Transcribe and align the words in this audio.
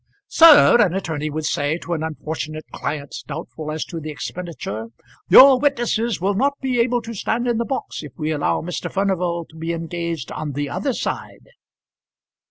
"Sir," 0.29 0.77
an 0.81 0.95
attorney 0.95 1.29
would 1.29 1.45
say 1.45 1.77
to 1.77 1.93
an 1.93 2.01
unfortunate 2.01 2.65
client 2.71 3.13
doubtful 3.27 3.71
as 3.71 3.85
to 3.85 3.99
the 3.99 4.09
expenditure, 4.09 4.87
"your 5.29 5.59
witnesses 5.59 6.19
will 6.19 6.33
not 6.33 6.59
be 6.59 6.79
able 6.79 7.03
to 7.03 7.13
stand 7.13 7.47
in 7.47 7.59
the 7.59 7.65
box 7.65 8.01
if 8.01 8.13
we 8.17 8.31
allow 8.31 8.61
Mr. 8.61 8.91
Furnival 8.91 9.45
to 9.51 9.55
be 9.55 9.73
engaged 9.73 10.31
on 10.31 10.53
the 10.53 10.67
other 10.69 10.93
side." 10.93 11.49